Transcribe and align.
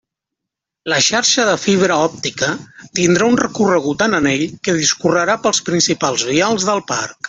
La 0.93 0.97
xarxa 1.07 1.45
de 1.49 1.53
fibra 1.65 1.99
òptica 2.07 2.49
tindrà 3.01 3.29
un 3.35 3.39
recorregut 3.45 4.05
en 4.09 4.21
anell 4.23 4.49
que 4.67 4.79
discorrerà 4.83 5.41
pels 5.47 5.65
principals 5.73 6.31
vials 6.37 6.73
del 6.73 6.89
parc. 6.95 7.19